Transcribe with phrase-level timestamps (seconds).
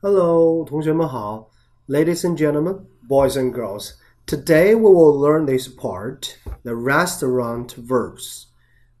[0.00, 1.50] Hello，同学们好，
[1.88, 3.92] Ladies and gentlemen, boys and girls.
[4.26, 8.46] Today we will learn this part, the restaurant verbs.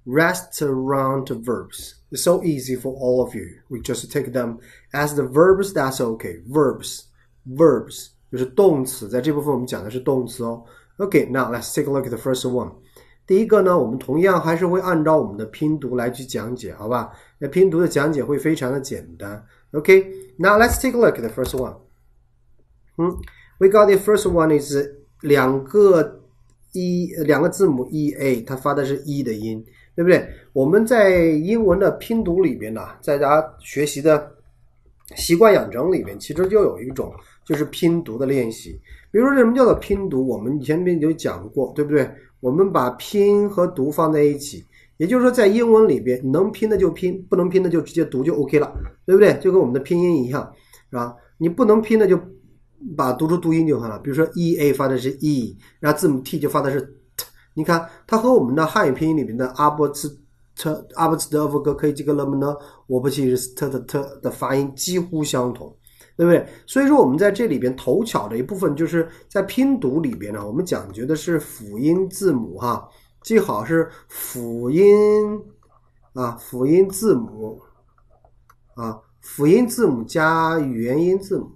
[0.04, 1.94] Restaurant verbs.
[2.12, 3.46] It's so easy for all of you.
[3.68, 4.58] We just take them
[4.92, 5.72] as the verbs.
[5.72, 6.42] That's okay.
[6.48, 7.06] Verbs,
[7.44, 10.64] verbs 就是动词，在这部分我们讲的是动词哦。
[10.98, 12.72] Okay, now let's take a look at the first one.
[13.26, 17.10] 第一个呢，我们同样还是会按照我们的拼读来去讲解，好吧？
[17.38, 19.44] 那拼读的讲解会非常的简单。
[19.73, 21.75] OK，now let's take a look at the first one.
[22.97, 23.17] 嗯
[23.59, 24.75] ，we got the first one is
[25.21, 26.19] 两个
[26.73, 29.63] 一两个字母 e a，它发的是 e 的音，
[29.95, 30.27] 对不对？
[30.51, 34.35] 我们在英文的拼读里边呢，在大家学习的
[35.15, 37.13] 习惯养成里面，其实就有一种
[37.45, 38.79] 就是拼读的练习。
[39.09, 40.27] 比如说什么叫做拼读？
[40.27, 42.09] 我们前面就讲过，对不对？
[42.41, 44.65] 我们把拼和读放在一起。
[45.01, 48.71] 也就是说，在英文里边，能拼的就拼，不能拼的就直接读就 OK 了，
[49.03, 49.33] 对不对？
[49.39, 50.47] 就跟我们的拼音一样，
[50.91, 51.15] 是吧？
[51.39, 52.19] 你不能拼的就
[52.95, 53.97] 把读出读音就好了。
[53.97, 56.79] 比如说 e a 发的是 e，然后字母 t 就发的是
[57.17, 57.25] t。
[57.55, 60.07] 你看，它和我们的汉语拼音里面的阿波茨
[60.55, 62.55] 特、阿波茨德夫哥可以这个了么呢？
[62.85, 65.75] 我不记是特特特的发音几乎相同，
[66.15, 66.45] 对不对？
[66.67, 72.87] 所以说，我们在这里边头巧的一部分，就是在拼读里边呢，我们讲究的是辅音字母哈。
[73.21, 74.83] 记好是辅音
[76.13, 77.61] 啊，辅音字母
[78.73, 81.51] 啊，辅音字母加元音字母，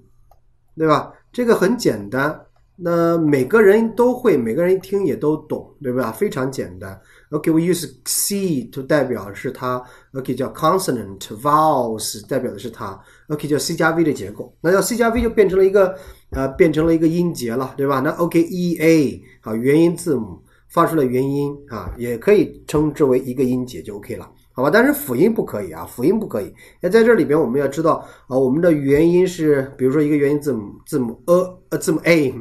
[0.77, 1.11] 对吧？
[1.33, 6.11] 这个很简单，那每个人都会，每个人一听也都懂，对吧？
[6.11, 7.01] 非常简单。
[7.31, 15.21] OK，we use C to 代表是它，OK 叫 consonant，vowels 代表的是它，OK 叫 C 加 V 的结构，那叫 C 加 V
[15.21, 15.97] 就变成了一个
[16.29, 18.01] 呃，变成了一个音节了，对吧？
[18.01, 20.44] 那 OK，E A 好，元音字母。
[20.75, 24.69] 发出了元音啊，也可以称之为一个音节就 OK 了，好吧？
[24.69, 26.53] 但是辅音不可以啊，辅音不可以。
[26.81, 31.33] 那在这里边我们要知道啊，我们的元音是，比如说一个元音字母字母 a
[31.69, 32.33] 呃字母 a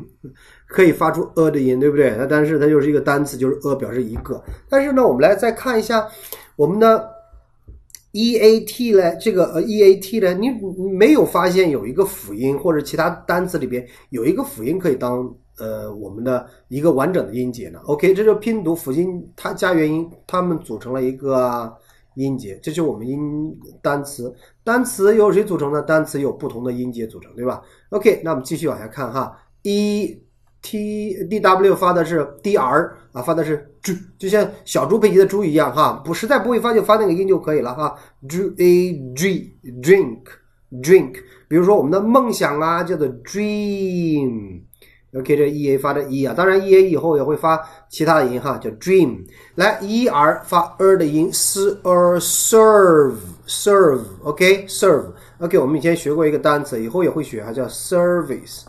[0.67, 2.13] 可以发出 a 的音，对不对？
[2.19, 4.43] 那但是它就是一个单词，就是 a 表示一个。
[4.69, 6.05] 但是呢，我们来再看一下
[6.57, 7.09] 我们的
[8.11, 10.51] e a t 呢，这个呃 e a t 呢，你
[10.99, 15.33] 没有发现有一个辅音或者其他单词里边有一个辅音可以当。
[15.59, 21.73] 呃，我们的一个完整的音节呢？OK，这就拼读辅音，它加元音，它们组成了一个
[22.15, 22.59] 音节。
[22.61, 25.81] 这就是我们音单词，单词由谁组成呢？
[25.81, 30.21] 单词有不同的音节组成，对吧？OK，那我们继续往下看哈，e
[30.61, 37.95] t d w 发的是 d r 啊，发的是猪，就像小猪佩奇的猪一样哈，不实在不会发就发那个音就可以了哈。
[38.29, 40.19] d a d drink
[40.83, 41.13] drink，
[41.47, 44.63] 比如说我们的梦想啊，叫做 dream。
[45.17, 49.25] OK，这 e a 发的 e 啊，当然 e a 以后也会发其他的音哈，叫 dream。
[49.55, 53.15] 来，e r 发 er 的音，s er serve
[53.47, 54.01] serve。
[54.25, 55.13] OK，serve。
[55.39, 58.63] OK，我们以前学过一个单词，以后也会学哈，叫 service。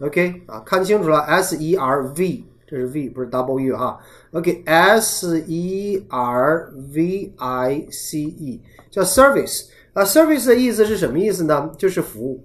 [0.00, 4.00] OK，啊，看清楚了，s e r v，这是 v 不是 w 哈。
[4.32, 9.66] OK，s e r v i c e 叫 service。
[9.92, 11.70] 啊，service 的意思是什么意思呢？
[11.78, 12.44] 就是服务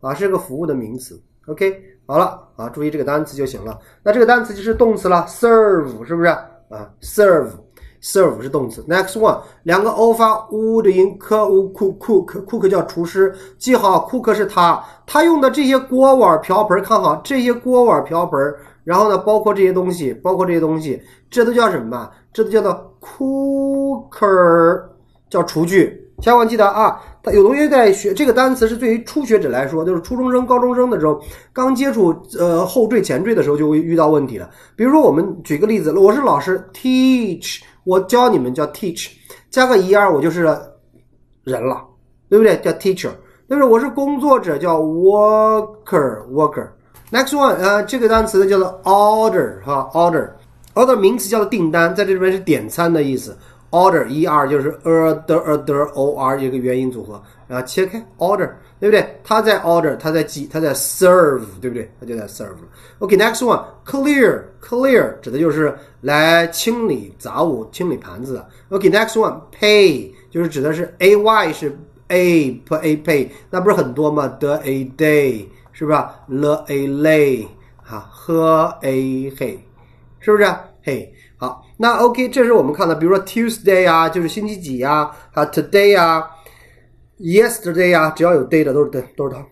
[0.00, 1.20] 啊，是个服务的名词。
[1.46, 1.88] OK。
[2.04, 3.76] 好了啊，注意这个单词就行了。
[4.02, 6.46] 那这个单词就是动词了，serve 是不是啊
[7.00, 8.82] ？serve，serve 是动词。
[8.88, 13.34] Next one，两个 o 发 u 的音，cook，cook，cook 叫厨师。
[13.58, 18.38] 记好，cook 是他，他用的这些锅碗瓢盆，看好这些锅碗瓢盆，
[18.84, 22.08] 然后呢，包括这些东西，包括这些东西，这都叫什么？
[22.32, 24.82] 这都叫做 cooker，
[25.28, 26.01] 叫厨具。
[26.22, 27.00] 千万记得啊！
[27.20, 31.20] 他有同学在学这个单词，是对于初学者来说，就是初中生、高中生的时候，
[31.52, 34.48] 刚接触呃后缀、前缀的时候，就会遇到问题了。
[34.76, 39.08] 比如说，我们举个例子，我是老师，teach，我教你们叫 teach，
[39.50, 40.42] 加个 er，我就是
[41.42, 41.84] 人了，
[42.28, 42.56] 对不对？
[42.58, 43.10] 叫 teacher。
[43.48, 46.68] 但是我是工作者，叫 worker，worker。
[47.10, 53.36] Next one，呃，这个单词呢叫做 order，哈，order，order 名词叫做订单，在这里边是点餐的意思。
[53.72, 59.18] Order e r 就是 a d a d o r 一个元音组合，然后切开 order，对不对？
[59.24, 61.90] 它在 order，它在记，它在 serve，对不对？
[61.98, 62.54] 它就在 serve。
[63.00, 68.44] OK，next one，clear，clear 指的就是来清理杂物、清理盘子。
[68.68, 71.76] OK，next one，pay 就是指的是 a y 是
[72.08, 75.98] a p a pay，那不是很多吗？the a day 是不是
[76.28, 77.46] ？the a lay
[77.82, 78.34] 哈，h
[78.82, 79.58] a hey
[80.20, 80.46] 是不是？
[80.84, 81.12] 嘿。
[81.82, 85.10] 那 OK，这是我们看的，比如说 Tuesday 啊，就是星期几呀？
[85.32, 86.30] 啊，Today 啊
[87.18, 89.44] ，Yesterday 啊，只要有 day 的都是对，都是它。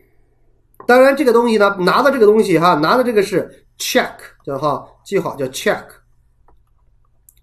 [0.86, 4.12] 当然，这个东西呢，拿的这个东西哈，拿的这个是 check，
[4.46, 5.82] 叫哈，记好叫 check，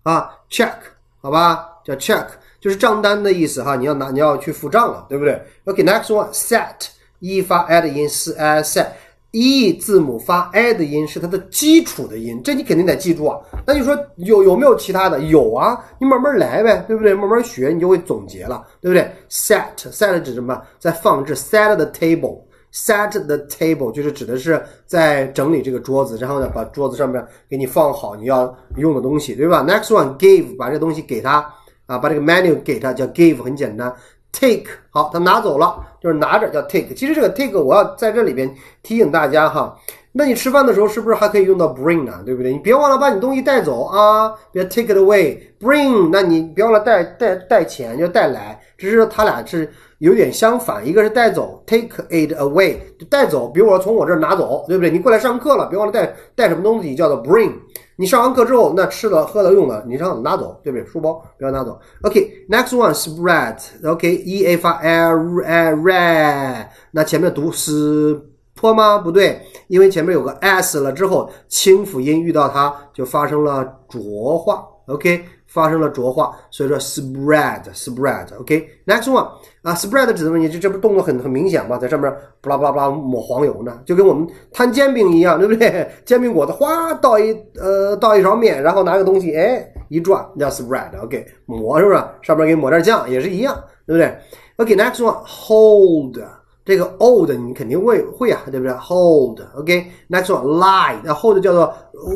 [0.04, 0.76] 啊，check，
[1.22, 2.26] 好吧，叫 check，
[2.62, 6.88] 就是账单的意思哈，你要拿，你要去付账了，对不对？OK，next one，set，
[7.20, 8.88] 一发 a 的音是 a set。
[9.32, 13.38] E 字母发 a 的音是它的基础的音，这你肯定得记住啊。
[13.66, 15.20] 那你说有有没有其他的？
[15.20, 17.14] 有啊，你慢慢来呗，对不对？
[17.14, 20.62] 慢慢学，你就会总结了，对不对？set set 指什么？
[20.80, 31.46] 在放置，set the table，set the table 就是指的是在整理这个桌子，然后呢，把桌子上面给你放好你要用的东西，对吧？Next one give，把这东西给他
[31.86, 33.94] 啊，把这个 menu 给他，叫 give，很简单。
[34.40, 36.94] Take 好，他拿走了，就是拿着叫 take。
[36.94, 38.54] 其实这个 take 我要在这里边
[38.84, 39.76] 提醒大家哈，
[40.18, 42.24] 那你吃饭的时候是不是还可以用到 bring 呢？
[42.26, 42.52] 对不对？
[42.52, 45.38] 你别忘了把你东西带走啊，别 take it away。
[45.60, 48.60] bring，那你别忘了带带带钱，就带来。
[48.78, 53.48] 只是他俩是有点相反，一个是带走 take it away，就带走。
[53.48, 54.90] 比如我从我这儿拿走，对不对？
[54.90, 57.52] 你过来上课了，别忘了带带什么东西，叫做 bring。
[57.96, 60.86] 你上完课之后，那吃的、喝的、用的，你让拿走，对不对？
[60.86, 61.80] 书包不要拿走。
[62.04, 63.56] OK，next one spread。
[63.84, 68.22] OK，e a 发 l a red，那前面读 s
[68.58, 68.98] 坡吗？
[68.98, 74.68] 不对，因为前面有个 s 了之后，清辅音遇到它就发生了浊化。
[74.88, 75.24] OK。
[75.50, 79.26] 发生了浊化，所以说 spread spread OK next one
[79.62, 81.78] 啊 spread 指的问题，这这不动作很很明显吗？
[81.78, 85.90] 在上面布拉布拉布拉抹黄油呢，就跟我们摊煎饼一样，对不对？
[86.04, 92.04] 煎饼果子哗倒一呃倒一勺面，然后拿个东西哎一转叫 spread OK 抹是不是？
[92.22, 93.58] 上面给抹点酱也是一样，
[93.88, 94.14] 对不对
[94.58, 96.20] ？OK next one hold。
[96.67, 98.73] 这个 hold 你肯定会会啊，对不对？
[98.75, 101.75] hold，OK，next one，lie，那 hold 叫做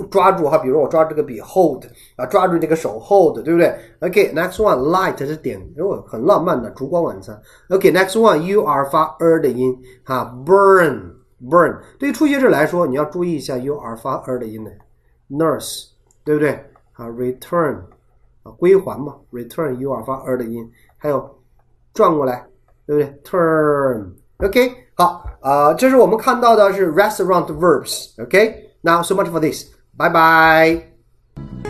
[0.09, 1.85] 抓住哈，比如我抓这个笔，hold
[2.15, 3.77] 啊，抓住这个手，hold，对不对？
[4.03, 7.37] OK，next one，light 是点，哦，很浪漫的烛光晚餐。
[7.71, 14.71] OK，next one，u r 发 er 的音哈，burn，burn，对于初学者来说，你要注意一下 u r 发 er 的音的，
[15.29, 15.89] nurse，
[16.23, 16.53] 对不对？
[16.93, 17.79] 啊，return，
[18.45, 21.29] 啊，归还嘛，return，u r 发 er 的音，还有
[21.93, 22.47] 转过来，
[22.87, 23.21] 对不对？
[23.25, 23.70] turn。
[24.41, 29.67] OK，好啊，这是我们看到的是 restaurant verbs。OK，now so much for this，
[29.97, 31.70] 拜拜。